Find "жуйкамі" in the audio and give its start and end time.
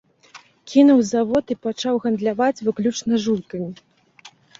3.27-3.69